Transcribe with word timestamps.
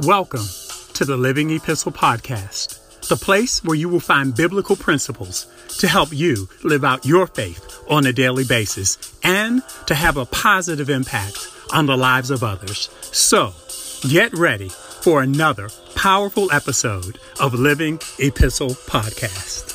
Welcome 0.00 0.46
to 0.94 1.04
the 1.04 1.16
Living 1.16 1.50
Epistle 1.50 1.90
Podcast, 1.90 3.08
the 3.08 3.16
place 3.16 3.64
where 3.64 3.74
you 3.74 3.88
will 3.88 3.98
find 3.98 4.32
biblical 4.32 4.76
principles 4.76 5.48
to 5.78 5.88
help 5.88 6.12
you 6.12 6.48
live 6.62 6.84
out 6.84 7.04
your 7.04 7.26
faith 7.26 7.82
on 7.90 8.06
a 8.06 8.12
daily 8.12 8.44
basis 8.44 9.18
and 9.24 9.60
to 9.86 9.96
have 9.96 10.16
a 10.16 10.26
positive 10.26 10.88
impact 10.88 11.48
on 11.72 11.86
the 11.86 11.96
lives 11.96 12.30
of 12.30 12.44
others. 12.44 12.88
So, 13.10 13.52
get 14.08 14.32
ready 14.38 14.68
for 14.68 15.20
another 15.20 15.68
powerful 15.96 16.52
episode 16.52 17.18
of 17.40 17.54
Living 17.54 17.98
Epistle 18.20 18.70
Podcast. 18.70 19.67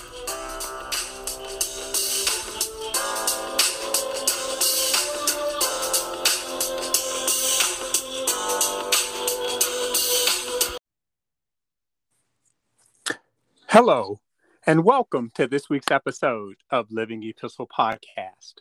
Hello, 13.73 14.19
and 14.67 14.85
welcome 14.85 15.31
to 15.33 15.47
this 15.47 15.67
week's 15.67 15.89
episode 15.89 16.57
of 16.69 16.91
Living 16.91 17.23
Epistle 17.23 17.67
Podcast. 17.67 18.59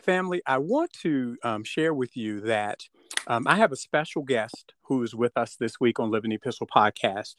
Family, 0.00 0.40
I 0.46 0.56
want 0.56 0.94
to 1.02 1.36
um, 1.44 1.62
share 1.62 1.92
with 1.92 2.16
you 2.16 2.40
that 2.40 2.84
um, 3.26 3.46
I 3.46 3.56
have 3.56 3.70
a 3.70 3.76
special 3.76 4.22
guest 4.22 4.72
who 4.84 5.02
is 5.02 5.14
with 5.14 5.36
us 5.36 5.56
this 5.56 5.78
week 5.78 6.00
on 6.00 6.10
Living 6.10 6.32
Epistle 6.32 6.66
Podcast. 6.66 7.34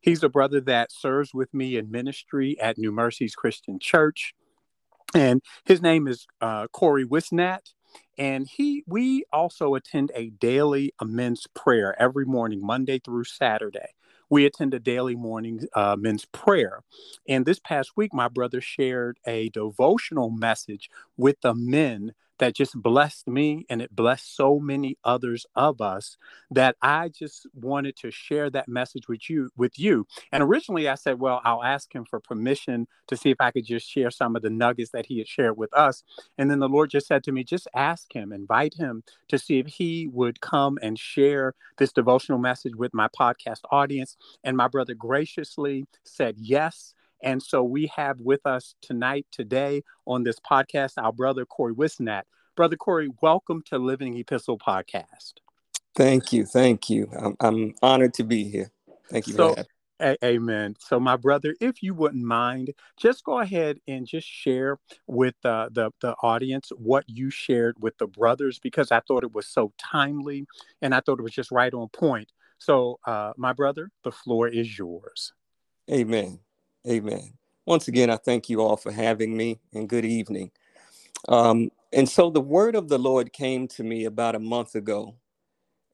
He's 0.00 0.22
a 0.22 0.28
brother 0.28 0.60
that 0.60 0.92
serves 0.92 1.34
with 1.34 1.52
me 1.52 1.76
in 1.76 1.90
ministry 1.90 2.56
at 2.60 2.78
New 2.78 2.92
Mercies 2.92 3.34
Christian 3.34 3.80
Church, 3.80 4.32
and 5.12 5.42
his 5.64 5.82
name 5.82 6.06
is 6.06 6.28
uh, 6.40 6.68
Corey 6.68 7.04
Wisnat. 7.04 7.72
And 8.16 8.46
he, 8.46 8.84
we 8.86 9.24
also 9.32 9.74
attend 9.74 10.12
a 10.14 10.30
daily 10.30 10.92
amends 11.00 11.48
prayer 11.52 12.00
every 12.00 12.26
morning, 12.26 12.64
Monday 12.64 13.00
through 13.00 13.24
Saturday 13.24 13.88
we 14.30 14.44
attend 14.44 14.74
a 14.74 14.80
daily 14.80 15.14
morning 15.14 15.66
uh, 15.74 15.96
men's 15.98 16.24
prayer. 16.26 16.82
And 17.28 17.46
this 17.46 17.58
past 17.58 17.92
week, 17.96 18.12
my 18.12 18.28
brother 18.28 18.60
shared 18.60 19.18
a 19.26 19.48
devotional 19.50 20.30
message 20.30 20.90
with 21.16 21.40
the 21.42 21.54
men 21.54 22.12
that 22.38 22.54
just 22.54 22.80
blessed 22.80 23.28
me 23.28 23.64
and 23.68 23.80
it 23.82 23.94
blessed 23.94 24.34
so 24.36 24.58
many 24.58 24.98
others 25.04 25.46
of 25.54 25.80
us 25.80 26.16
that 26.50 26.76
I 26.82 27.08
just 27.08 27.46
wanted 27.54 27.96
to 27.96 28.10
share 28.10 28.50
that 28.50 28.68
message 28.68 29.08
with 29.08 29.28
you 29.30 29.50
with 29.56 29.78
you. 29.78 30.06
And 30.32 30.42
originally 30.42 30.88
I 30.88 30.94
said, 30.94 31.20
well, 31.20 31.40
I'll 31.44 31.62
ask 31.62 31.94
him 31.94 32.04
for 32.04 32.20
permission 32.20 32.86
to 33.08 33.16
see 33.16 33.30
if 33.30 33.40
I 33.40 33.50
could 33.50 33.64
just 33.64 33.88
share 33.88 34.10
some 34.10 34.36
of 34.36 34.42
the 34.42 34.50
nuggets 34.50 34.90
that 34.90 35.06
he 35.06 35.18
had 35.18 35.28
shared 35.28 35.56
with 35.56 35.72
us. 35.74 36.02
And 36.38 36.50
then 36.50 36.58
the 36.58 36.68
Lord 36.68 36.90
just 36.90 37.06
said 37.06 37.24
to 37.24 37.32
me, 37.32 37.44
just 37.44 37.68
ask 37.74 38.14
him, 38.14 38.32
invite 38.32 38.74
him 38.74 39.02
to 39.28 39.38
see 39.38 39.58
if 39.58 39.66
he 39.66 40.08
would 40.08 40.40
come 40.40 40.78
and 40.82 40.98
share 40.98 41.54
this 41.78 41.92
devotional 41.92 42.38
message 42.38 42.74
with 42.76 42.94
my 42.94 43.08
podcast 43.08 43.60
audience. 43.70 44.16
And 44.44 44.56
my 44.56 44.68
brother 44.68 44.94
graciously 44.94 45.86
said 46.04 46.36
yes. 46.38 46.94
And 47.22 47.42
so 47.42 47.62
we 47.62 47.90
have 47.96 48.20
with 48.20 48.40
us 48.44 48.74
tonight, 48.82 49.26
today 49.32 49.82
on 50.06 50.22
this 50.22 50.36
podcast, 50.40 50.92
our 50.96 51.12
brother 51.12 51.44
Corey 51.44 51.74
Wisnat. 51.74 52.22
Brother 52.56 52.76
Corey, 52.76 53.10
welcome 53.20 53.62
to 53.66 53.78
Living 53.78 54.16
Epistle 54.16 54.58
Podcast. 54.58 55.34
Thank 55.94 56.32
you. 56.32 56.44
Thank 56.44 56.90
you. 56.90 57.10
I'm, 57.18 57.36
I'm 57.40 57.74
honored 57.82 58.14
to 58.14 58.24
be 58.24 58.44
here. 58.44 58.70
Thank 59.10 59.26
you 59.28 59.34
so, 59.34 59.54
a- 60.00 60.24
amen. 60.24 60.76
So, 60.78 61.00
my 61.00 61.16
brother, 61.16 61.54
if 61.60 61.82
you 61.82 61.94
wouldn't 61.94 62.24
mind, 62.24 62.72
just 62.96 63.24
go 63.24 63.40
ahead 63.40 63.78
and 63.88 64.06
just 64.06 64.26
share 64.26 64.78
with 65.06 65.34
uh, 65.44 65.68
the, 65.72 65.90
the 66.00 66.14
audience 66.22 66.70
what 66.76 67.04
you 67.08 67.30
shared 67.30 67.76
with 67.80 67.96
the 67.98 68.06
brothers 68.06 68.58
because 68.58 68.90
I 68.92 69.00
thought 69.00 69.24
it 69.24 69.34
was 69.34 69.46
so 69.46 69.72
timely 69.78 70.46
and 70.82 70.94
I 70.94 71.00
thought 71.00 71.18
it 71.18 71.22
was 71.22 71.32
just 71.32 71.50
right 71.50 71.72
on 71.72 71.88
point. 71.88 72.30
So, 72.58 72.98
uh, 73.06 73.32
my 73.36 73.52
brother, 73.52 73.90
the 74.02 74.12
floor 74.12 74.48
is 74.48 74.78
yours. 74.78 75.32
Amen. 75.90 76.40
Amen. 76.88 77.34
Once 77.66 77.88
again, 77.88 78.10
I 78.10 78.16
thank 78.16 78.50
you 78.50 78.60
all 78.62 78.76
for 78.76 78.92
having 78.92 79.36
me 79.36 79.60
and 79.74 79.88
good 79.88 80.04
evening. 80.04 80.50
Um, 81.28 81.70
and 81.92 82.08
so 82.08 82.30
the 82.30 82.40
word 82.40 82.76
of 82.76 82.88
the 82.88 82.98
Lord 82.98 83.32
came 83.32 83.68
to 83.70 83.84
me 83.84 84.04
about 84.06 84.34
a 84.36 84.40
month 84.40 84.74
ago. 84.74 85.16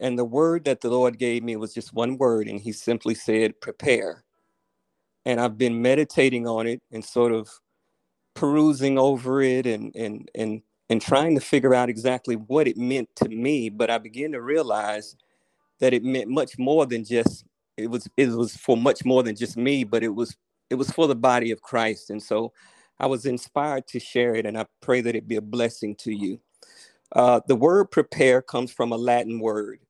And 0.00 0.18
the 0.18 0.24
word 0.24 0.64
that 0.66 0.80
the 0.82 0.90
Lord 0.90 1.18
gave 1.18 1.44
me 1.44 1.56
was 1.56 1.74
just 1.74 1.94
one 1.94 2.18
word, 2.18 2.48
and 2.48 2.60
He 2.60 2.72
simply 2.72 3.14
said, 3.14 3.60
prepare. 3.60 4.24
And 5.26 5.40
I've 5.40 5.58
been 5.58 5.82
meditating 5.82 6.46
on 6.46 6.66
it 6.66 6.82
and 6.92 7.04
sort 7.04 7.32
of 7.32 7.50
perusing 8.34 8.98
over 8.98 9.42
it 9.42 9.66
and, 9.66 9.94
and, 9.96 10.30
and, 10.34 10.62
and 10.90 11.02
trying 11.02 11.34
to 11.36 11.40
figure 11.40 11.74
out 11.74 11.90
exactly 11.90 12.36
what 12.36 12.68
it 12.68 12.76
meant 12.78 13.10
to 13.16 13.28
me. 13.28 13.70
But 13.70 13.90
I 13.90 13.98
began 13.98 14.32
to 14.32 14.42
realize 14.42 15.16
that 15.80 15.94
it 15.94 16.04
meant 16.04 16.30
much 16.30 16.58
more 16.58 16.86
than 16.86 17.04
just 17.04 17.44
it 17.78 17.90
was 17.90 18.08
it 18.16 18.30
was 18.30 18.56
for 18.56 18.76
much 18.76 19.04
more 19.04 19.22
than 19.22 19.36
just 19.36 19.56
me, 19.56 19.84
but 19.84 20.02
it 20.04 20.14
was 20.14 20.36
it 20.72 20.76
was 20.76 20.90
for 20.90 21.06
the 21.06 21.14
body 21.14 21.50
of 21.50 21.60
Christ. 21.60 22.08
And 22.08 22.22
so 22.22 22.54
I 22.98 23.04
was 23.04 23.26
inspired 23.26 23.86
to 23.88 24.00
share 24.00 24.34
it, 24.34 24.46
and 24.46 24.58
I 24.58 24.64
pray 24.80 25.02
that 25.02 25.14
it 25.14 25.28
be 25.28 25.36
a 25.36 25.42
blessing 25.42 25.94
to 25.96 26.10
you. 26.10 26.40
Uh, 27.14 27.40
the 27.46 27.54
word 27.54 27.90
prepare 27.90 28.40
comes 28.40 28.72
from 28.72 28.90
a 28.90 28.96
Latin 28.96 29.38
word. 29.38 29.80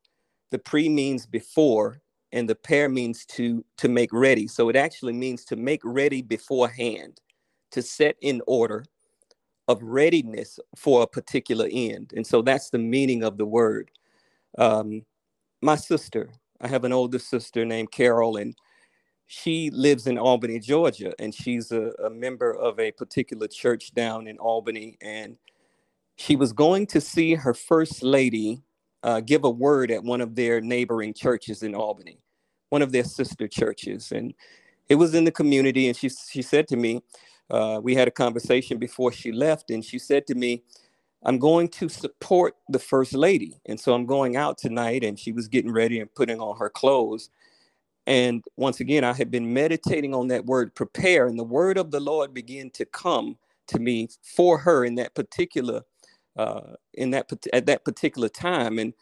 The 0.50 0.58
pre 0.58 0.88
means 0.88 1.24
before, 1.24 2.00
and 2.32 2.48
the 2.48 2.56
pair 2.56 2.88
means 2.88 3.24
to, 3.26 3.64
to 3.76 3.88
make 3.88 4.12
ready. 4.12 4.48
So 4.48 4.70
it 4.70 4.74
actually 4.74 5.12
means 5.12 5.44
to 5.44 5.56
make 5.56 5.82
ready 5.84 6.20
beforehand, 6.20 7.20
to 7.70 7.80
set 7.80 8.16
in 8.20 8.42
order 8.48 8.84
of 9.68 9.80
readiness 9.84 10.58
for 10.76 11.02
a 11.02 11.06
particular 11.06 11.68
end. 11.70 12.12
And 12.16 12.26
so 12.26 12.42
that's 12.42 12.70
the 12.70 12.78
meaning 12.78 13.22
of 13.22 13.38
the 13.38 13.46
word. 13.46 13.92
Um, 14.58 15.04
my 15.60 15.76
sister, 15.76 16.30
I 16.60 16.66
have 16.66 16.82
an 16.82 16.92
older 16.92 17.20
sister 17.20 17.64
named 17.64 17.92
Carol, 17.92 18.36
and 18.36 18.56
she 19.34 19.70
lives 19.70 20.06
in 20.06 20.18
Albany, 20.18 20.58
Georgia, 20.58 21.14
and 21.18 21.34
she's 21.34 21.72
a, 21.72 21.90
a, 22.04 22.10
member 22.10 22.52
of 22.52 22.78
a 22.78 22.92
particular 22.92 23.48
church 23.48 23.94
down 23.94 24.26
in 24.26 24.36
Albany. 24.36 24.98
And 25.00 25.38
she 26.16 26.36
was 26.36 26.52
going 26.52 26.86
to 26.88 27.00
see 27.00 27.34
her 27.34 27.54
first 27.54 28.02
lady 28.02 28.60
uh, 29.02 29.20
give 29.20 29.44
a 29.44 29.50
word 29.50 29.90
at 29.90 30.04
one 30.04 30.20
of 30.20 30.34
their 30.34 30.60
neighboring 30.60 31.14
churches 31.14 31.62
in 31.62 31.74
Albany, 31.74 32.18
one 32.68 32.82
of 32.82 32.92
their 32.92 33.04
sister 33.04 33.48
churches. 33.48 34.12
And 34.12 34.34
it 34.90 34.96
was 34.96 35.14
in 35.14 35.24
the 35.24 35.32
community. 35.32 35.88
And 35.88 35.96
she, 35.96 36.10
she 36.10 36.42
said 36.42 36.68
to 36.68 36.76
me, 36.76 37.00
uh, 37.48 37.80
we 37.82 37.94
had 37.94 38.08
a 38.08 38.10
conversation 38.12 38.76
before 38.76 39.12
she 39.12 39.32
left, 39.32 39.70
and 39.70 39.82
she 39.82 39.98
said 39.98 40.26
to 40.26 40.34
me, 40.34 40.62
I'm 41.24 41.38
going 41.38 41.68
to 41.68 41.88
support 41.88 42.56
the 42.68 42.78
first 42.78 43.14
lady. 43.14 43.62
And 43.64 43.80
so 43.80 43.94
I'm 43.94 44.04
going 44.04 44.36
out 44.36 44.58
tonight, 44.58 45.02
and 45.02 45.18
she 45.18 45.32
was 45.32 45.48
getting 45.48 45.72
ready 45.72 46.00
and 46.00 46.14
putting 46.14 46.38
on 46.38 46.58
her 46.58 46.68
clothes. 46.68 47.30
And 48.06 48.44
once 48.56 48.80
again, 48.80 49.04
I 49.04 49.12
had 49.12 49.30
been 49.30 49.52
meditating 49.52 50.14
on 50.14 50.28
that 50.28 50.46
word 50.46 50.74
prepare, 50.74 51.26
and 51.28 51.38
the 51.38 51.44
word 51.44 51.78
of 51.78 51.90
the 51.92 52.00
Lord 52.00 52.34
began 52.34 52.70
to 52.72 52.84
come 52.86 53.38
to 53.68 53.78
me 53.78 54.08
for 54.36 54.58
her 54.58 54.84
in 54.84 54.96
that 54.96 55.14
particular 55.14 55.82
uh, 56.36 56.74
in 56.94 57.10
that 57.10 57.30
at 57.52 57.66
that 57.66 57.84
particular 57.84 58.28
time. 58.28 58.78
And 58.78 58.94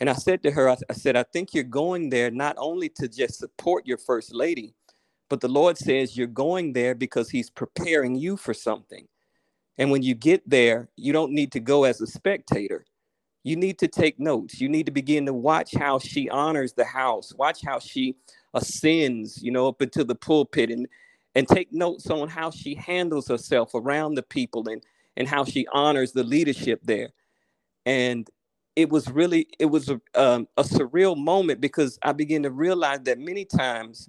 and 0.00 0.10
I 0.10 0.14
said 0.14 0.42
to 0.44 0.52
her, 0.52 0.68
I, 0.70 0.76
I 0.90 0.94
said, 0.94 1.16
I 1.16 1.24
think 1.24 1.54
you're 1.54 1.64
going 1.64 2.10
there 2.10 2.30
not 2.30 2.56
only 2.58 2.90
to 2.96 3.08
just 3.08 3.38
support 3.38 3.86
your 3.86 3.98
first 3.98 4.34
lady, 4.34 4.74
but 5.30 5.40
the 5.40 5.48
Lord 5.48 5.78
says 5.78 6.16
you're 6.16 6.26
going 6.26 6.74
there 6.74 6.94
because 6.94 7.30
He's 7.30 7.50
preparing 7.50 8.16
you 8.16 8.36
for 8.36 8.54
something. 8.54 9.08
And 9.78 9.90
when 9.90 10.02
you 10.02 10.14
get 10.14 10.48
there, 10.48 10.90
you 10.96 11.12
don't 11.12 11.32
need 11.32 11.52
to 11.52 11.60
go 11.60 11.84
as 11.84 12.00
a 12.00 12.06
spectator 12.06 12.84
you 13.42 13.56
need 13.56 13.78
to 13.78 13.88
take 13.88 14.20
notes. 14.20 14.60
You 14.60 14.68
need 14.68 14.86
to 14.86 14.92
begin 14.92 15.26
to 15.26 15.32
watch 15.32 15.74
how 15.74 15.98
she 15.98 16.28
honors 16.28 16.74
the 16.74 16.84
house. 16.84 17.32
Watch 17.34 17.60
how 17.64 17.78
she 17.78 18.16
ascends, 18.54 19.42
you 19.42 19.50
know, 19.50 19.68
up 19.68 19.82
into 19.82 20.04
the 20.04 20.14
pulpit 20.14 20.70
and 20.70 20.86
and 21.34 21.48
take 21.48 21.72
notes 21.72 22.10
on 22.10 22.28
how 22.28 22.50
she 22.50 22.74
handles 22.74 23.28
herself 23.28 23.74
around 23.74 24.14
the 24.14 24.22
people 24.22 24.68
and 24.68 24.82
and 25.16 25.28
how 25.28 25.44
she 25.44 25.66
honors 25.72 26.12
the 26.12 26.24
leadership 26.24 26.80
there. 26.84 27.10
And 27.86 28.28
it 28.76 28.90
was 28.90 29.10
really 29.10 29.48
it 29.58 29.66
was 29.66 29.88
a, 29.88 30.00
um, 30.14 30.48
a 30.56 30.62
surreal 30.62 31.16
moment 31.16 31.60
because 31.60 31.98
I 32.02 32.12
began 32.12 32.42
to 32.44 32.50
realize 32.50 33.00
that 33.02 33.18
many 33.18 33.44
times 33.44 34.08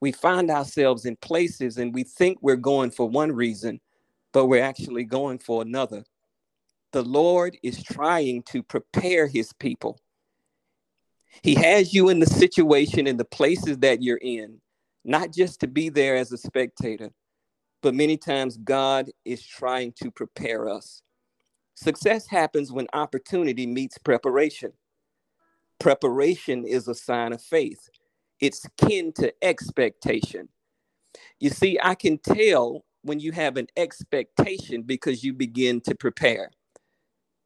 we 0.00 0.12
find 0.12 0.50
ourselves 0.50 1.04
in 1.04 1.16
places 1.16 1.76
and 1.78 1.94
we 1.94 2.04
think 2.04 2.38
we're 2.40 2.56
going 2.56 2.90
for 2.90 3.08
one 3.08 3.32
reason, 3.32 3.80
but 4.32 4.46
we're 4.46 4.64
actually 4.64 5.04
going 5.04 5.38
for 5.38 5.62
another 5.62 6.04
the 6.92 7.02
Lord 7.02 7.56
is 7.62 7.82
trying 7.82 8.42
to 8.44 8.62
prepare 8.62 9.26
his 9.26 9.52
people. 9.52 10.00
He 11.42 11.54
has 11.54 11.94
you 11.94 12.08
in 12.08 12.18
the 12.18 12.26
situation 12.26 13.06
in 13.06 13.16
the 13.16 13.24
places 13.24 13.78
that 13.78 14.02
you're 14.02 14.18
in, 14.18 14.60
not 15.04 15.32
just 15.32 15.60
to 15.60 15.66
be 15.66 15.88
there 15.88 16.16
as 16.16 16.32
a 16.32 16.38
spectator, 16.38 17.10
but 17.82 17.94
many 17.94 18.16
times 18.16 18.58
God 18.58 19.10
is 19.24 19.44
trying 19.44 19.92
to 20.02 20.10
prepare 20.10 20.68
us. 20.68 21.02
Success 21.74 22.26
happens 22.26 22.70
when 22.70 22.86
opportunity 22.92 23.66
meets 23.66 23.96
preparation. 23.98 24.72
Preparation 25.78 26.66
is 26.66 26.88
a 26.88 26.94
sign 26.94 27.32
of 27.32 27.42
faith, 27.42 27.88
it's 28.40 28.66
kin 28.76 29.12
to 29.12 29.32
expectation. 29.42 30.48
You 31.38 31.50
see, 31.50 31.78
I 31.82 31.94
can 31.94 32.18
tell 32.18 32.84
when 33.02 33.18
you 33.18 33.32
have 33.32 33.56
an 33.56 33.66
expectation 33.76 34.82
because 34.82 35.24
you 35.24 35.32
begin 35.32 35.80
to 35.82 35.94
prepare. 35.94 36.50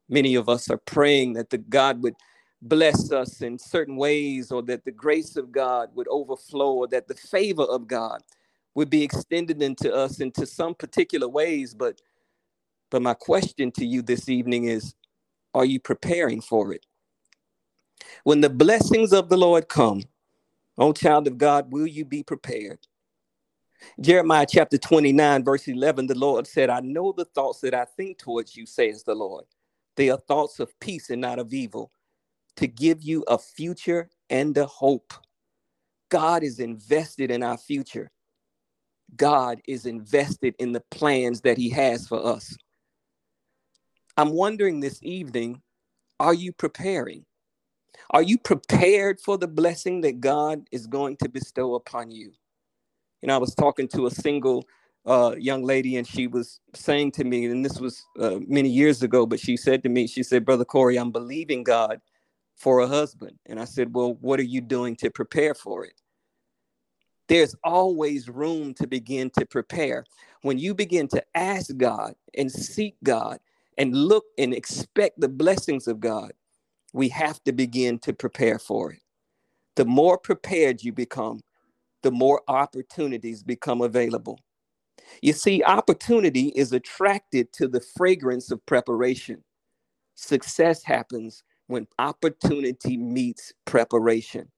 Many 0.09 0.35
of 0.35 0.49
us 0.49 0.69
are 0.69 0.77
praying 0.77 1.33
that 1.33 1.49
the 1.49 1.57
God 1.57 2.03
would 2.03 2.15
bless 2.61 3.11
us 3.11 3.41
in 3.41 3.57
certain 3.59 3.95
ways, 3.95 4.51
or 4.51 4.61
that 4.63 4.85
the 4.85 4.91
grace 4.91 5.35
of 5.35 5.51
God 5.51 5.89
would 5.95 6.07
overflow, 6.07 6.73
or 6.73 6.87
that 6.87 7.07
the 7.07 7.15
favor 7.15 7.63
of 7.63 7.87
God 7.87 8.21
would 8.75 8.89
be 8.89 9.03
extended 9.03 9.61
into 9.61 9.93
us 9.93 10.19
into 10.19 10.45
some 10.45 10.75
particular 10.75 11.27
ways. 11.27 11.73
But 11.73 12.01
but 12.89 13.01
my 13.01 13.13
question 13.13 13.71
to 13.73 13.85
you 13.85 14.01
this 14.01 14.29
evening 14.29 14.65
is 14.65 14.95
are 15.53 15.65
you 15.65 15.79
preparing 15.79 16.41
for 16.41 16.73
it? 16.73 16.85
When 18.23 18.41
the 18.41 18.49
blessings 18.49 19.13
of 19.13 19.29
the 19.29 19.37
Lord 19.37 19.69
come, 19.69 20.03
O 20.77 20.91
child 20.91 21.27
of 21.27 21.37
God, 21.37 21.71
will 21.71 21.87
you 21.87 22.03
be 22.03 22.23
prepared? 22.23 22.79
Jeremiah 23.99 24.45
chapter 24.49 24.77
29, 24.77 25.43
verse 25.43 25.67
11, 25.67 26.07
the 26.07 26.17
Lord 26.17 26.47
said, 26.47 26.69
I 26.69 26.79
know 26.81 27.11
the 27.11 27.25
thoughts 27.25 27.61
that 27.61 27.73
I 27.73 27.85
think 27.85 28.17
towards 28.17 28.55
you, 28.55 28.65
says 28.65 29.03
the 29.03 29.15
Lord. 29.15 29.45
They 29.95 30.09
are 30.09 30.17
thoughts 30.17 30.59
of 30.59 30.77
peace 30.79 31.09
and 31.09 31.21
not 31.21 31.39
of 31.39 31.53
evil, 31.53 31.91
to 32.57 32.67
give 32.67 33.03
you 33.03 33.23
a 33.27 33.37
future 33.37 34.09
and 34.29 34.57
a 34.57 34.65
hope. 34.65 35.13
God 36.09 36.43
is 36.43 36.59
invested 36.59 37.31
in 37.31 37.43
our 37.43 37.57
future. 37.57 38.11
God 39.15 39.61
is 39.67 39.85
invested 39.85 40.55
in 40.59 40.71
the 40.71 40.83
plans 40.91 41.41
that 41.41 41.57
He 41.57 41.69
has 41.69 42.07
for 42.07 42.25
us. 42.25 42.55
I'm 44.17 44.31
wondering 44.31 44.79
this 44.79 44.99
evening 45.03 45.61
are 46.19 46.33
you 46.33 46.53
preparing? 46.53 47.25
Are 48.11 48.21
you 48.21 48.37
prepared 48.37 49.19
for 49.19 49.37
the 49.37 49.47
blessing 49.47 50.01
that 50.01 50.21
God 50.21 50.67
is 50.71 50.87
going 50.87 51.17
to 51.17 51.29
bestow 51.29 51.75
upon 51.75 52.11
you? 52.11 52.31
Know, 53.21 53.35
I 53.35 53.39
was 53.39 53.55
talking 53.55 53.87
to 53.89 54.05
a 54.05 54.11
single 54.11 54.65
uh, 55.05 55.35
young 55.37 55.63
lady, 55.63 55.97
and 55.97 56.07
she 56.07 56.27
was 56.27 56.59
saying 56.73 57.11
to 57.13 57.23
me, 57.23 57.45
and 57.45 57.65
this 57.65 57.79
was 57.79 58.05
uh, 58.19 58.39
many 58.47 58.69
years 58.69 59.01
ago, 59.01 59.25
but 59.25 59.39
she 59.39 59.57
said 59.57 59.81
to 59.83 59.89
me, 59.89 60.05
she 60.07 60.21
said, 60.21 60.45
Brother 60.45 60.65
Corey, 60.65 60.97
I'm 60.97 61.11
believing 61.11 61.63
God 61.63 62.01
for 62.55 62.79
a 62.79 62.87
husband. 62.87 63.37
And 63.45 63.59
I 63.59 63.65
said, 63.65 63.93
Well, 63.93 64.17
what 64.21 64.39
are 64.39 64.43
you 64.43 64.61
doing 64.61 64.95
to 64.97 65.09
prepare 65.09 65.53
for 65.53 65.85
it? 65.85 66.01
There's 67.27 67.55
always 67.63 68.29
room 68.29 68.73
to 68.75 68.87
begin 68.87 69.29
to 69.31 69.45
prepare. 69.45 70.05
When 70.41 70.59
you 70.59 70.75
begin 70.75 71.07
to 71.09 71.23
ask 71.33 71.75
God 71.75 72.15
and 72.37 72.51
seek 72.51 72.95
God 73.03 73.39
and 73.77 73.95
look 73.95 74.25
and 74.37 74.53
expect 74.53 75.19
the 75.19 75.29
blessings 75.29 75.87
of 75.87 75.99
God, 75.99 76.33
we 76.93 77.09
have 77.09 77.43
to 77.43 77.51
begin 77.51 77.99
to 77.99 78.13
prepare 78.13 78.59
for 78.59 78.93
it. 78.93 78.99
The 79.75 79.85
more 79.85 80.17
prepared 80.17 80.83
you 80.83 80.93
become, 80.93 81.41
the 82.03 82.11
more 82.11 82.41
opportunities 82.47 83.43
become 83.43 83.81
available. 83.81 84.39
You 85.21 85.33
see, 85.33 85.63
opportunity 85.63 86.49
is 86.49 86.71
attracted 86.71 87.51
to 87.53 87.67
the 87.67 87.81
fragrance 87.81 88.51
of 88.51 88.65
preparation. 88.65 89.43
Success 90.13 90.83
happens 90.83 91.43
when 91.67 91.87
opportunity 91.99 92.97
meets 92.97 93.53
preparation. 93.65 94.49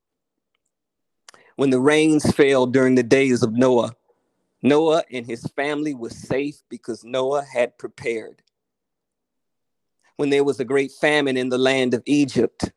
When 1.56 1.69
the 1.69 1.80
rains 1.80 2.31
fell 2.36 2.68
during 2.68 2.95
the 2.95 3.04
days 3.04 3.42
of 3.42 3.54
Noah, 3.54 3.94
Noah 4.62 5.04
and 5.12 5.25
his 5.25 5.45
family 5.56 5.94
was 5.94 6.18
safe 6.18 6.62
because 6.69 7.04
Noah 7.04 7.44
had 7.44 7.77
prepared. 7.77 8.42
When 10.18 10.30
there 10.30 10.44
was 10.44 10.59
a 10.59 10.65
great 10.65 10.92
famine 10.92 11.38
in 11.38 11.50
the 11.50 11.57
land 11.57 11.94
of 11.94 12.04
Egypt, 12.06 12.71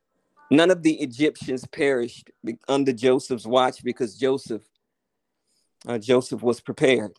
none 0.50 0.70
of 0.70 0.82
the 0.82 1.00
Egyptians 1.00 1.66
perished 1.66 2.30
under 2.68 2.92
Joseph's 2.92 3.46
watch 3.46 3.82
because 3.82 4.16
Joseph 4.16 4.62
uh, 5.86 5.98
Joseph 5.98 6.42
was 6.42 6.60
prepared. 6.60 7.12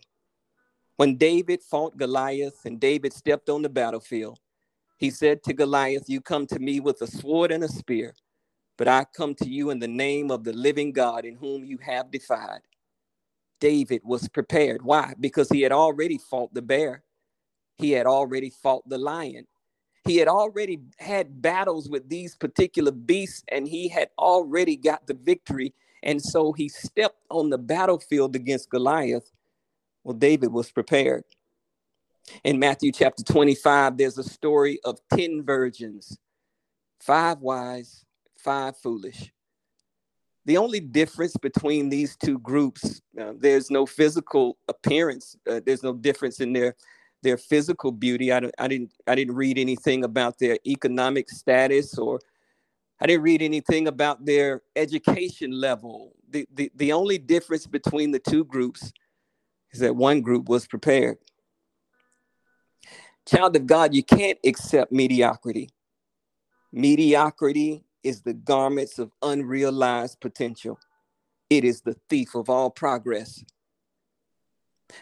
When 0.98 1.18
David 1.18 1.64
fought 1.64 1.98
Goliath 1.98 2.64
and 2.66 2.80
David 2.80 3.12
stepped 3.12 3.50
on 3.50 3.64
the 3.64 3.70
battlefield, 3.70 4.40
he 5.02 5.10
said 5.10 5.44
to 5.44 5.54
Goliath, 5.54 6.08
You 6.08 6.22
come 6.22 6.46
to 6.48 6.60
me 6.60 6.80
with 6.80 7.02
a 7.02 7.08
sword 7.08 7.52
and 7.52 7.64
a 7.64 7.68
spear, 7.68 8.14
but 8.78 8.88
I 8.88 9.06
come 9.18 9.34
to 9.36 9.50
you 9.50 9.72
in 9.72 9.80
the 9.80 9.88
name 9.88 10.30
of 10.30 10.44
the 10.44 10.54
living 10.54 10.92
God 10.94 11.26
in 11.26 11.36
whom 11.36 11.66
you 11.66 11.80
have 11.80 12.12
defied. 12.12 12.62
David 13.60 14.02
was 14.06 14.30
prepared. 14.30 14.84
Why? 14.84 15.16
Because 15.20 15.50
he 15.50 15.62
had 15.62 15.72
already 15.72 16.20
fought 16.20 16.54
the 16.54 16.62
bear, 16.62 17.04
he 17.78 17.92
had 17.92 18.06
already 18.06 18.52
fought 18.52 18.88
the 18.88 19.00
lion. 19.00 19.48
He 20.06 20.18
had 20.18 20.28
already 20.28 20.80
had 21.00 21.42
battles 21.42 21.90
with 21.90 22.08
these 22.10 22.36
particular 22.36 22.92
beasts 22.92 23.44
and 23.50 23.68
he 23.68 23.88
had 23.88 24.10
already 24.20 24.76
got 24.76 25.08
the 25.08 25.16
victory. 25.16 25.74
And 26.04 26.22
so 26.22 26.54
he 26.54 26.70
stepped 26.70 27.24
on 27.32 27.50
the 27.50 27.58
battlefield 27.58 28.36
against 28.36 28.70
Goliath. 28.70 29.32
Well, 30.04 30.16
David 30.16 30.52
was 30.52 30.72
prepared. 30.72 31.24
In 32.44 32.60
Matthew 32.60 32.92
chapter 32.92 33.24
25, 33.24 33.98
there's 33.98 34.18
a 34.18 34.24
story 34.24 34.80
of 34.84 35.00
10 35.14 35.44
virgins, 35.44 36.18
five 37.00 37.40
wise, 37.40 38.06
five 38.38 38.78
foolish. 38.78 39.32
The 40.46 40.58
only 40.58 40.80
difference 40.80 41.36
between 41.38 41.90
these 41.90 42.16
two 42.16 42.40
groups, 42.40 43.02
uh, 43.20 43.34
there's 43.38 43.70
no 43.70 43.86
physical 43.86 44.58
appearance, 44.68 45.36
uh, 45.50 45.62
there's 45.66 45.84
no 45.84 45.94
difference 45.94 46.40
in 46.40 46.54
their 46.54 46.76
their 47.24 47.38
physical 47.38 47.92
beauty. 47.92 48.34
I, 48.34 48.42
I 48.58 48.68
didn't 48.68 48.94
I 49.06 49.14
didn't 49.14 49.36
read 49.36 49.60
anything 49.60 50.04
about 50.04 50.40
their 50.40 50.58
economic 50.66 51.30
status 51.30 51.96
or 52.00 52.20
I 53.02 53.08
didn't 53.08 53.24
read 53.24 53.42
anything 53.42 53.88
about 53.88 54.26
their 54.26 54.62
education 54.76 55.52
level. 55.52 56.14
The, 56.30 56.48
the, 56.54 56.72
the 56.76 56.94
only 56.94 57.18
difference 57.18 57.66
between 57.66 58.12
the 58.12 58.20
two 58.20 58.46
groups 58.46 58.94
is 59.72 59.80
that 59.80 59.96
one 59.96 60.22
group 60.22 60.48
was 60.48 60.68
prepared. 60.68 61.18
Child 63.28 63.56
of 63.56 63.68
God, 63.68 63.94
you 63.94 64.04
can't 64.04 64.40
accept 64.44 64.92
mediocrity. 64.92 65.70
Mediocrity 66.72 67.84
is 68.04 68.22
the 68.22 68.34
garments 68.34 68.98
of 68.98 69.12
unrealized 69.22 70.20
potential. 70.20 70.80
It 71.50 71.64
is 71.64 71.82
the 71.82 71.96
thief 72.10 72.34
of 72.36 72.50
all 72.50 72.70
progress. 72.70 73.44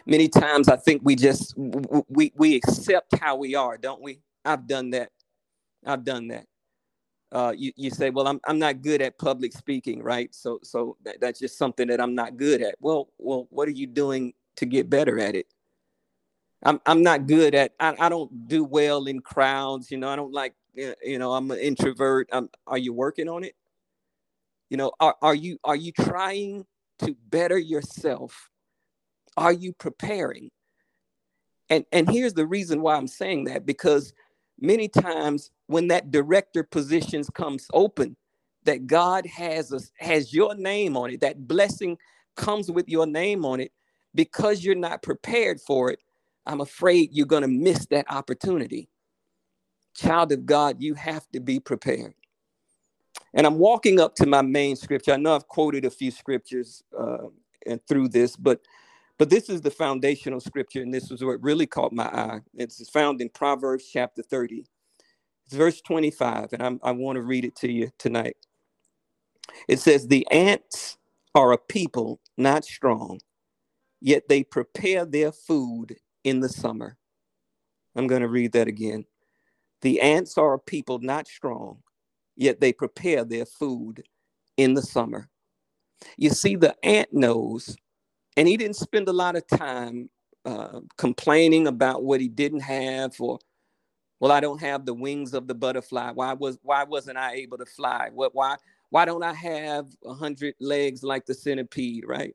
Many 0.06 0.28
times 0.28 0.68
I 0.68 0.76
think 0.76 1.02
we 1.04 1.16
just 1.16 1.54
we 1.56 2.32
we 2.36 2.56
accept 2.56 3.18
how 3.18 3.36
we 3.36 3.54
are, 3.54 3.76
don't 3.76 4.02
we? 4.02 4.20
I've 4.44 4.66
done 4.66 4.90
that. 4.90 5.10
I've 5.84 6.04
done 6.04 6.28
that. 6.28 6.46
Uh, 7.32 7.52
you, 7.56 7.72
you 7.76 7.90
say, 7.90 8.10
well, 8.10 8.26
I'm, 8.26 8.40
I'm 8.44 8.58
not 8.58 8.82
good 8.82 9.00
at 9.00 9.16
public 9.18 9.52
speaking, 9.52 10.02
right? 10.02 10.34
So, 10.34 10.58
so 10.64 10.96
that, 11.04 11.20
that's 11.20 11.38
just 11.38 11.56
something 11.56 11.86
that 11.88 12.00
I'm 12.00 12.14
not 12.14 12.36
good 12.36 12.60
at. 12.60 12.74
Well, 12.80 13.08
well, 13.18 13.46
what 13.50 13.68
are 13.68 13.72
you 13.72 13.86
doing 13.86 14.32
to 14.56 14.66
get 14.66 14.90
better 14.90 15.20
at 15.20 15.36
it? 15.36 15.46
I'm 16.62 16.80
I'm 16.86 17.02
not 17.02 17.26
good 17.26 17.54
at 17.54 17.72
I, 17.80 17.96
I 17.98 18.08
don't 18.08 18.48
do 18.48 18.64
well 18.64 19.06
in 19.06 19.20
crowds, 19.20 19.90
you 19.90 19.98
know, 19.98 20.08
I 20.08 20.16
don't 20.16 20.32
like 20.32 20.54
you 20.74 21.18
know, 21.18 21.32
I'm 21.32 21.50
an 21.50 21.58
introvert. 21.58 22.28
I'm, 22.32 22.48
are 22.66 22.78
you 22.78 22.92
working 22.92 23.28
on 23.28 23.44
it? 23.44 23.54
You 24.68 24.76
know, 24.76 24.92
are, 25.00 25.16
are 25.20 25.34
you 25.34 25.58
are 25.64 25.76
you 25.76 25.92
trying 25.92 26.64
to 27.00 27.16
better 27.28 27.58
yourself? 27.58 28.50
Are 29.36 29.52
you 29.52 29.72
preparing? 29.72 30.50
And 31.68 31.84
and 31.92 32.10
here's 32.10 32.34
the 32.34 32.46
reason 32.46 32.82
why 32.82 32.96
I'm 32.96 33.08
saying 33.08 33.44
that 33.44 33.66
because 33.66 34.12
many 34.60 34.88
times 34.88 35.50
when 35.66 35.88
that 35.88 36.10
director 36.10 36.62
positions 36.62 37.30
comes 37.30 37.66
open, 37.72 38.16
that 38.64 38.86
God 38.86 39.26
has 39.26 39.72
us 39.72 39.90
has 39.98 40.32
your 40.32 40.54
name 40.54 40.96
on 40.96 41.10
it, 41.10 41.20
that 41.20 41.48
blessing 41.48 41.96
comes 42.36 42.70
with 42.70 42.88
your 42.88 43.06
name 43.06 43.44
on 43.44 43.60
it 43.60 43.72
because 44.14 44.62
you're 44.62 44.74
not 44.74 45.02
prepared 45.02 45.60
for 45.60 45.90
it 45.90 46.00
I'm 46.50 46.60
afraid 46.60 47.10
you're 47.12 47.26
going 47.26 47.42
to 47.42 47.48
miss 47.48 47.86
that 47.86 48.10
opportunity. 48.10 48.88
Child 49.96 50.32
of 50.32 50.46
God, 50.46 50.82
you 50.82 50.94
have 50.94 51.28
to 51.32 51.40
be 51.40 51.60
prepared. 51.60 52.14
And 53.34 53.46
I'm 53.46 53.58
walking 53.58 54.00
up 54.00 54.16
to 54.16 54.26
my 54.26 54.42
main 54.42 54.74
scripture. 54.74 55.12
I 55.12 55.16
know 55.16 55.36
I've 55.36 55.46
quoted 55.46 55.84
a 55.84 55.90
few 55.90 56.10
scriptures 56.10 56.82
uh, 56.98 57.28
and 57.66 57.80
through 57.86 58.08
this, 58.08 58.36
but 58.36 58.60
but 59.18 59.30
this 59.30 59.50
is 59.50 59.60
the 59.60 59.70
foundational 59.70 60.40
scripture, 60.40 60.82
and 60.82 60.94
this 60.94 61.10
is 61.10 61.22
what 61.22 61.42
really 61.42 61.66
caught 61.66 61.92
my 61.92 62.06
eye. 62.06 62.40
It's 62.54 62.88
found 62.88 63.20
in 63.20 63.28
Proverbs 63.28 63.84
chapter 63.92 64.22
30. 64.22 64.64
It's 65.46 65.54
verse 65.54 65.80
25, 65.82 66.54
and 66.54 66.62
I'm, 66.62 66.80
I 66.82 66.92
want 66.92 67.16
to 67.16 67.22
read 67.22 67.44
it 67.44 67.54
to 67.56 67.70
you 67.70 67.90
tonight. 67.98 68.36
It 69.68 69.78
says, 69.80 70.08
The 70.08 70.26
ants 70.30 70.98
are 71.34 71.52
a 71.52 71.58
people 71.58 72.20
not 72.38 72.64
strong, 72.64 73.20
yet 74.00 74.28
they 74.28 74.42
prepare 74.42 75.04
their 75.04 75.32
food 75.32 75.96
in 76.24 76.40
the 76.40 76.48
summer. 76.48 76.96
I'm 77.96 78.06
going 78.06 78.22
to 78.22 78.28
read 78.28 78.52
that 78.52 78.68
again. 78.68 79.04
The 79.82 80.00
ants 80.00 80.36
are 80.38 80.54
a 80.54 80.58
people 80.58 80.98
not 80.98 81.26
strong, 81.26 81.78
yet 82.36 82.60
they 82.60 82.72
prepare 82.72 83.24
their 83.24 83.46
food 83.46 84.02
in 84.56 84.74
the 84.74 84.82
summer. 84.82 85.28
You 86.16 86.30
see, 86.30 86.56
the 86.56 86.74
ant 86.84 87.12
knows, 87.12 87.76
and 88.36 88.46
he 88.46 88.56
didn't 88.56 88.76
spend 88.76 89.08
a 89.08 89.12
lot 89.12 89.36
of 89.36 89.46
time 89.46 90.08
uh, 90.44 90.80
complaining 90.96 91.66
about 91.66 92.04
what 92.04 92.20
he 92.20 92.28
didn't 92.28 92.60
have 92.60 93.12
or 93.20 93.38
well 94.20 94.32
i 94.32 94.40
don't 94.40 94.60
have 94.60 94.86
the 94.86 94.94
wings 94.94 95.34
of 95.34 95.46
the 95.46 95.54
butterfly 95.54 96.10
why 96.12 96.32
was 96.32 96.58
why 96.62 96.82
wasn't 96.82 97.16
i 97.16 97.34
able 97.34 97.58
to 97.58 97.66
fly 97.66 98.08
what 98.14 98.34
why 98.34 98.56
why 98.88 99.04
don't 99.04 99.22
i 99.22 99.34
have 99.34 99.86
a 100.06 100.14
hundred 100.14 100.54
legs 100.58 101.02
like 101.02 101.26
the 101.26 101.34
centipede 101.34 102.04
right 102.06 102.34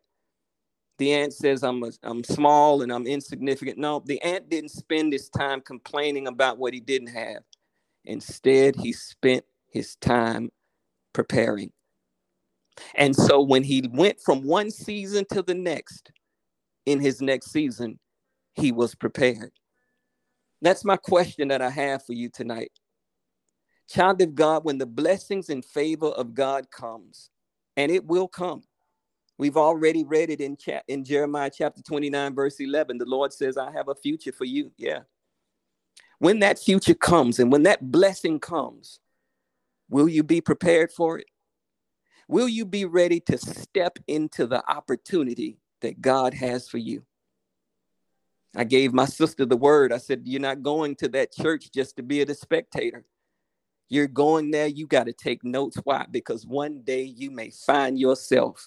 the 0.97 1.13
ant 1.13 1.33
says 1.33 1.63
I'm 1.63 1.83
a, 1.83 1.91
I'm 2.03 2.23
small 2.23 2.81
and 2.81 2.91
I'm 2.91 3.07
insignificant. 3.07 3.77
No, 3.77 4.01
the 4.05 4.21
ant 4.21 4.49
didn't 4.49 4.71
spend 4.71 5.11
his 5.13 5.29
time 5.29 5.61
complaining 5.61 6.27
about 6.27 6.57
what 6.57 6.73
he 6.73 6.79
didn't 6.79 7.09
have. 7.09 7.43
Instead, 8.05 8.75
he 8.75 8.93
spent 8.93 9.43
his 9.67 9.95
time 9.97 10.49
preparing. 11.13 11.71
And 12.95 13.15
so 13.15 13.41
when 13.41 13.63
he 13.63 13.89
went 13.93 14.19
from 14.21 14.43
one 14.43 14.71
season 14.71 15.25
to 15.31 15.41
the 15.41 15.53
next, 15.53 16.11
in 16.85 16.99
his 16.99 17.21
next 17.21 17.51
season, 17.51 17.99
he 18.53 18.71
was 18.71 18.95
prepared. 18.95 19.51
That's 20.61 20.85
my 20.85 20.97
question 20.97 21.49
that 21.49 21.61
I 21.61 21.69
have 21.69 22.05
for 22.05 22.13
you 22.13 22.29
tonight. 22.29 22.71
Child 23.89 24.21
of 24.21 24.35
God, 24.35 24.65
when 24.65 24.77
the 24.77 24.85
blessings 24.85 25.49
and 25.49 25.63
favor 25.63 26.07
of 26.07 26.33
God 26.33 26.71
comes, 26.71 27.29
and 27.77 27.91
it 27.91 28.05
will 28.05 28.27
come. 28.27 28.63
We've 29.37 29.57
already 29.57 30.03
read 30.03 30.29
it 30.29 30.39
in 30.39 30.55
cha- 30.57 30.83
in 30.87 31.03
Jeremiah 31.03 31.51
chapter 31.53 31.81
29 31.81 32.35
verse 32.35 32.59
11. 32.59 32.97
The 32.97 33.05
Lord 33.05 33.33
says, 33.33 33.57
"I 33.57 33.71
have 33.71 33.89
a 33.89 33.95
future 33.95 34.31
for 34.31 34.45
you." 34.45 34.71
Yeah. 34.77 35.01
When 36.19 36.39
that 36.39 36.59
future 36.59 36.93
comes 36.93 37.39
and 37.39 37.51
when 37.51 37.63
that 37.63 37.91
blessing 37.91 38.39
comes, 38.39 38.99
will 39.89 40.07
you 40.07 40.23
be 40.23 40.41
prepared 40.41 40.91
for 40.91 41.19
it? 41.19 41.27
Will 42.27 42.47
you 42.47 42.65
be 42.65 42.85
ready 42.85 43.19
to 43.21 43.37
step 43.37 43.99
into 44.07 44.47
the 44.47 44.67
opportunity 44.69 45.59
that 45.81 46.01
God 46.01 46.33
has 46.33 46.67
for 46.67 46.77
you? 46.77 47.03
I 48.55 48.63
gave 48.63 48.93
my 48.93 49.05
sister 49.05 49.45
the 49.45 49.57
word. 49.57 49.91
I 49.91 49.97
said, 49.97 50.21
You're 50.23 50.41
not 50.41 50.63
going 50.63 50.95
to 50.97 51.09
that 51.09 51.33
church 51.33 51.71
just 51.71 51.97
to 51.97 52.03
be 52.03 52.21
a 52.21 52.33
spectator. 52.33 53.05
You're 53.89 54.07
going 54.07 54.49
there, 54.49 54.67
you 54.67 54.87
got 54.87 55.05
to 55.05 55.13
take 55.13 55.43
notes. 55.43 55.77
Why? 55.83 56.05
Because 56.09 56.45
one 56.45 56.81
day 56.81 57.03
you 57.03 57.29
may 57.29 57.51
find 57.51 57.99
yourself 57.99 58.65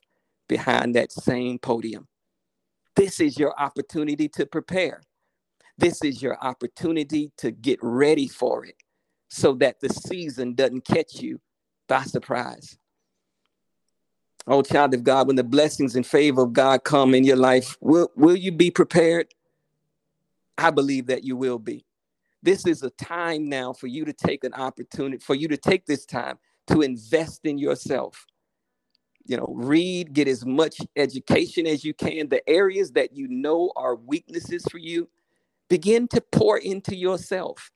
behind 0.48 0.94
that 0.94 1.12
same 1.12 1.58
podium. 1.58 2.08
This 2.96 3.20
is 3.20 3.38
your 3.38 3.58
opportunity 3.60 4.28
to 4.30 4.46
prepare. 4.46 5.02
This 5.76 6.02
is 6.02 6.20
your 6.20 6.36
opportunity 6.44 7.30
to 7.38 7.52
get 7.52 7.78
ready 7.82 8.26
for 8.26 8.64
it 8.64 8.74
so 9.28 9.54
that 9.54 9.80
the 9.80 9.88
season 9.88 10.54
doesn't 10.54 10.84
catch 10.84 11.20
you 11.20 11.40
by 11.88 12.02
surprise. 12.02 12.76
Oh, 14.46 14.62
child 14.62 14.94
of 14.94 15.04
God, 15.04 15.26
when 15.26 15.36
the 15.36 15.44
blessings 15.44 15.94
and 15.94 16.06
favor 16.06 16.42
of 16.42 16.54
God 16.54 16.82
come 16.82 17.14
in 17.14 17.22
your 17.22 17.36
life, 17.36 17.76
will, 17.80 18.10
will 18.16 18.34
you 18.34 18.50
be 18.50 18.70
prepared? 18.70 19.28
I 20.56 20.70
believe 20.70 21.06
that 21.06 21.22
you 21.22 21.36
will 21.36 21.58
be. 21.58 21.84
This 22.42 22.66
is 22.66 22.82
a 22.82 22.90
time 22.90 23.48
now 23.48 23.72
for 23.72 23.88
you 23.88 24.04
to 24.04 24.12
take 24.12 24.44
an 24.44 24.54
opportunity, 24.54 25.18
for 25.18 25.34
you 25.34 25.48
to 25.48 25.56
take 25.56 25.86
this 25.86 26.06
time 26.06 26.38
to 26.68 26.82
invest 26.82 27.44
in 27.44 27.58
yourself. 27.58 28.26
You 29.28 29.36
know, 29.36 29.52
read, 29.54 30.14
get 30.14 30.26
as 30.26 30.44
much 30.44 30.78
education 30.96 31.66
as 31.66 31.84
you 31.84 31.94
can. 31.94 32.28
The 32.28 32.46
areas 32.48 32.92
that 32.92 33.14
you 33.14 33.28
know 33.28 33.70
are 33.76 33.94
weaknesses 33.94 34.64
for 34.70 34.78
you, 34.78 35.08
begin 35.68 36.08
to 36.08 36.20
pour 36.32 36.58
into 36.58 36.96
yourself. 36.96 37.70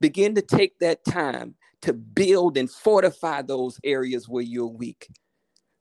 Begin 0.00 0.36
to 0.36 0.42
take 0.42 0.78
that 0.78 1.04
time 1.04 1.56
to 1.82 1.92
build 1.92 2.56
and 2.56 2.70
fortify 2.70 3.42
those 3.42 3.80
areas 3.84 4.28
where 4.28 4.42
you're 4.42 4.66
weak. 4.66 5.08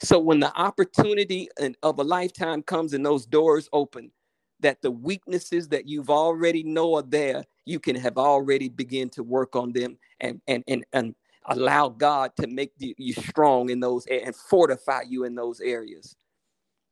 So 0.01 0.19
when 0.19 0.39
the 0.39 0.53
opportunity 0.55 1.49
of 1.83 1.99
a 1.99 2.03
lifetime 2.03 2.63
comes 2.63 2.93
and 2.93 3.05
those 3.05 3.25
doors 3.25 3.69
open, 3.73 4.11
that 4.59 4.81
the 4.81 4.91
weaknesses 4.91 5.67
that 5.69 5.87
you've 5.87 6.09
already 6.09 6.63
know 6.63 6.95
are 6.95 7.03
there, 7.03 7.43
you 7.65 7.79
can 7.79 7.95
have 7.95 8.17
already 8.17 8.69
begin 8.69 9.09
to 9.09 9.23
work 9.23 9.55
on 9.55 9.71
them 9.73 9.97
and 10.19 10.41
and 10.47 10.63
and, 10.67 10.83
and 10.93 11.15
allow 11.47 11.89
God 11.89 12.31
to 12.39 12.47
make 12.47 12.73
you 12.77 13.13
strong 13.13 13.69
in 13.69 13.79
those 13.79 14.05
and 14.07 14.35
fortify 14.35 15.01
you 15.07 15.23
in 15.23 15.35
those 15.35 15.61
areas. 15.61 16.15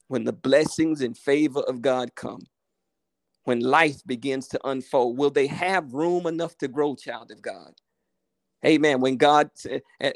When 0.08 0.24
the 0.24 0.34
blessings 0.34 1.02
and 1.02 1.18
favor 1.18 1.62
of 1.62 1.82
God 1.82 2.16
come, 2.16 2.46
when 3.44 3.60
life 3.60 4.04
begins 4.06 4.48
to 4.50 4.68
unfold, 4.68 5.18
will 5.18 5.32
they 5.32 5.48
have 5.48 5.94
room 5.94 6.26
enough 6.28 6.58
to 6.60 6.68
grow, 6.68 6.96
child 6.96 7.32
of 7.32 7.42
God? 7.42 7.74
Amen. 8.66 9.02
When 9.02 9.18
God, 9.18 9.52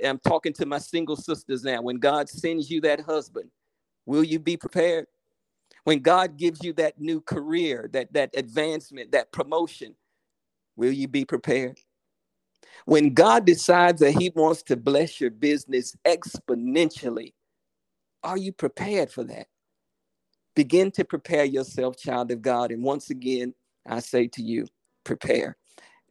I'm 0.04 0.20
talking 0.20 0.54
to 0.54 0.66
my 0.66 0.80
single 0.80 1.16
sisters 1.16 1.64
now, 1.64 1.82
when 1.82 1.98
God 1.98 2.30
sends 2.30 2.70
you 2.72 2.82
that 2.82 3.02
husband, 3.02 3.52
will 4.06 4.24
you 4.24 4.40
be 4.40 4.58
prepared? 4.58 5.06
When 5.84 6.00
God 6.00 6.38
gives 6.38 6.64
you 6.64 6.74
that 6.74 7.00
new 7.00 7.22
career, 7.22 7.90
that, 7.94 8.14
that 8.14 8.32
advancement, 8.36 9.12
that 9.12 9.32
promotion, 9.32 9.96
will 10.76 10.92
you 10.92 11.08
be 11.08 11.26
prepared? 11.26 11.80
When 12.86 13.14
God 13.14 13.46
decides 13.46 14.02
that 14.02 14.12
He 14.12 14.32
wants 14.36 14.64
to 14.64 14.78
bless 14.78 15.22
your 15.22 15.32
business 15.32 15.96
exponentially, 16.06 17.34
are 18.24 18.38
you 18.38 18.52
prepared 18.52 19.12
for 19.12 19.24
that? 19.26 19.48
Begin 20.56 20.92
to 20.92 21.06
prepare 21.06 21.46
yourself, 21.46 21.98
child 21.98 22.32
of 22.32 22.42
God. 22.42 22.72
And 22.72 22.84
once 22.84 23.10
again, 23.10 23.54
I 23.88 24.00
say 24.00 24.28
to 24.30 24.42
you, 24.44 24.68
prepare. 25.04 25.58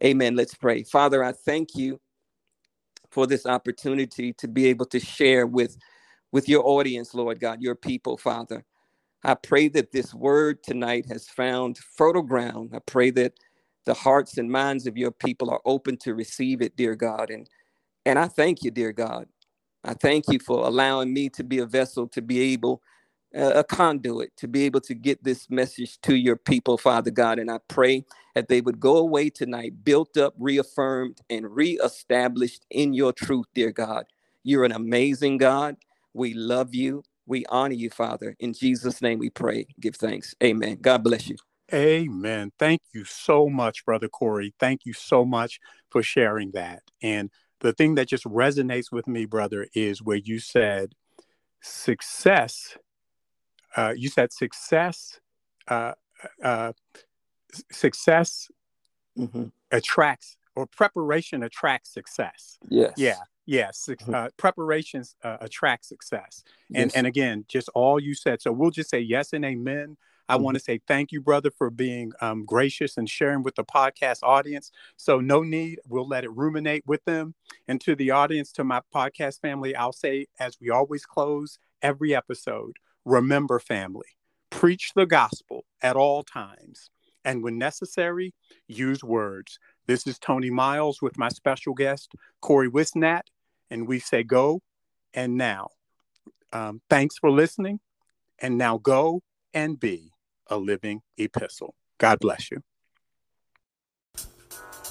Amen. 0.02 0.37
Let's 0.37 0.55
pray. 0.55 0.85
Father, 0.85 1.23
I 1.25 1.33
thank 1.33 1.75
you 1.75 2.00
for 3.11 3.26
this 3.26 3.47
opportunity 3.47 4.33
to 4.35 4.49
be 4.49 4.67
able 4.67 4.87
to 4.87 5.00
share 5.00 5.47
with, 5.47 5.76
with 6.33 6.49
your 6.49 6.67
audience, 6.67 7.14
Lord 7.14 7.40
God, 7.40 7.61
your 7.61 7.75
people, 7.75 8.17
Father. 8.17 8.64
I 9.25 9.35
pray 9.35 9.69
that 9.71 9.93
this 9.93 10.14
word 10.14 10.62
tonight 10.62 11.07
has 11.09 11.28
found 11.28 11.78
fertile 11.78 12.23
ground. 12.23 12.71
I 12.75 12.78
pray 12.87 13.11
that 13.12 13.35
the 13.88 13.95
hearts 13.95 14.38
and 14.38 14.52
minds 14.52 14.87
of 14.87 14.97
your 14.99 15.12
people 15.12 15.50
are 15.50 15.62
open 15.66 15.99
to 15.99 16.14
receive 16.14 16.62
it, 16.62 16.76
dear 16.76 16.97
God. 16.97 17.30
And, 17.30 17.50
and 18.07 18.18
I 18.18 18.28
thank 18.28 18.64
you, 18.64 18.71
dear 18.71 18.92
God. 18.92 19.28
I 19.85 19.95
thank 19.95 20.26
you 20.28 20.38
for 20.40 20.66
allowing 20.66 21.12
me 21.14 21.30
to 21.30 21.45
be 21.45 21.59
a 21.59 21.66
vessel 21.66 22.09
to 22.09 22.23
be 22.23 22.40
able 22.54 22.80
a 23.35 23.64
conduit 23.64 24.37
to 24.38 24.49
be 24.49 24.64
able 24.64 24.80
to 24.83 24.95
get 24.95 25.23
this 25.23 25.49
message 25.50 26.00
to 26.02 26.14
your 26.16 26.37
people, 26.37 26.78
Father 26.78 27.11
God. 27.11 27.38
And 27.38 27.50
I 27.50 27.59
pray 27.68 28.04
that 28.35 28.49
they 28.49 28.61
would 28.61 28.80
go 28.80 28.97
away 28.97 29.30
tonight 29.30 29.85
built 29.85 30.16
up, 30.16 30.35
reaffirmed, 30.38 31.21
and 31.30 31.54
reestablished 31.54 32.66
in 32.71 32.92
your 32.95 33.12
truth, 33.12 33.47
dear 33.54 33.71
God. 33.73 34.07
You're 34.42 34.64
an 34.64 34.73
amazing 34.73 35.38
God. 35.38 35.76
We 36.14 36.35
love 36.35 36.75
you. 36.75 37.04
We 37.26 37.47
honor 37.50 37.75
you, 37.75 37.90
Father. 37.90 38.35
In 38.40 38.52
Jesus' 38.52 39.02
name 39.02 39.21
we 39.21 39.30
pray. 39.30 39.66
Give 39.80 39.95
thanks. 39.95 40.35
Amen. 40.42 40.78
God 40.83 41.04
bless 41.04 41.28
you. 41.28 41.37
Amen. 41.72 42.52
Thank 42.58 42.82
you 42.94 43.04
so 43.04 43.48
much, 43.48 43.84
Brother 43.84 44.08
Corey. 44.08 44.54
Thank 44.58 44.87
you 44.87 44.92
so 44.92 45.25
much 45.25 45.60
for 45.90 46.02
sharing 46.02 46.52
that. 46.52 46.82
And 47.02 47.30
the 47.60 47.72
thing 47.72 47.96
that 47.96 48.08
just 48.08 48.25
resonates 48.25 48.90
with 48.90 49.06
me, 49.06 49.26
brother, 49.26 49.66
is 49.75 50.02
where 50.02 50.16
you 50.16 50.38
said 50.38 50.94
success 51.60 52.76
uh, 53.76 53.92
you 53.96 54.08
said 54.08 54.32
success 54.32 55.20
uh, 55.68 55.92
uh, 56.42 56.72
success 57.70 58.48
mm-hmm. 59.16 59.44
attracts 59.70 60.37
or 60.56 60.66
preparation 60.66 61.42
attracts 61.42 61.92
success 61.92 62.58
yes 62.68 62.92
yeah 62.96 63.18
yes 63.46 63.88
mm-hmm. 63.90 64.14
uh, 64.14 64.28
preparations 64.37 65.14
uh, 65.22 65.37
attract 65.40 65.84
success 65.84 66.42
and 66.75 66.90
yes. 66.90 66.94
and 66.94 67.06
again 67.06 67.44
just 67.48 67.68
all 67.75 68.00
you 68.00 68.14
said 68.14 68.40
so 68.40 68.52
we'll 68.52 68.70
just 68.70 68.90
say 68.90 69.00
yes 69.00 69.32
and 69.32 69.44
amen 69.44 69.96
I 70.28 70.35
mm-hmm. 70.35 70.44
want 70.44 70.56
to 70.56 70.62
say 70.62 70.80
thank 70.87 71.12
you, 71.12 71.20
brother, 71.20 71.50
for 71.50 71.70
being 71.70 72.12
um, 72.20 72.44
gracious 72.44 72.97
and 72.97 73.08
sharing 73.08 73.42
with 73.42 73.54
the 73.54 73.64
podcast 73.64 74.18
audience. 74.23 74.70
So, 74.97 75.20
no 75.20 75.42
need, 75.42 75.80
we'll 75.88 76.08
let 76.08 76.25
it 76.25 76.30
ruminate 76.30 76.85
with 76.87 77.04
them. 77.04 77.35
And 77.66 77.80
to 77.82 77.94
the 77.94 78.11
audience, 78.11 78.52
to 78.52 78.64
my 78.64 78.80
podcast 78.94 79.40
family, 79.40 79.75
I'll 79.75 79.92
say, 79.92 80.26
as 80.38 80.58
we 80.61 80.70
always 80.70 81.06
close 81.06 81.58
every 81.82 82.14
episode, 82.14 82.76
Remember, 83.08 83.58
family, 83.58 84.18
preach 84.50 84.92
the 84.94 85.06
gospel 85.06 85.64
at 85.80 85.97
all 85.97 86.23
times. 86.23 86.90
And 87.25 87.42
when 87.42 87.56
necessary, 87.56 88.35
use 88.66 89.02
words. 89.02 89.58
This 89.87 90.06
is 90.06 90.18
Tony 90.18 90.50
Miles 90.50 91.00
with 91.00 91.16
my 91.16 91.30
special 91.30 91.73
guest, 91.73 92.12
Corey 92.42 92.70
Wisnat. 92.70 93.23
And 93.70 93.88
we 93.88 93.99
say 93.99 94.25
go 94.25 94.61
and 95.14 95.38
now. 95.38 95.68
Um, 96.52 96.82
thanks 96.90 97.16
for 97.16 97.30
listening. 97.30 97.80
And 98.38 98.58
now 98.58 98.76
go 98.76 99.23
and 99.54 99.80
be 99.80 100.12
a 100.49 100.57
living 100.57 101.02
epistle. 101.17 101.75
God 101.99 102.19
bless 102.21 102.50
you. 102.50 102.62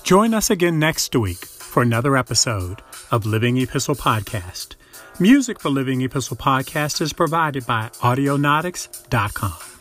Join 0.03 0.33
us 0.33 0.49
again 0.49 0.79
next 0.79 1.15
week 1.15 1.45
for 1.45 1.83
another 1.83 2.15
episode 2.15 2.81
of 3.11 3.25
Living 3.25 3.57
Epistle 3.57 3.95
Podcast. 3.95 4.75
Music 5.19 5.59
for 5.59 5.69
Living 5.69 6.01
Epistle 6.01 6.37
Podcast 6.37 7.01
is 7.01 7.11
provided 7.11 7.65
by 7.65 7.89
Audionautix.com. 7.99 9.76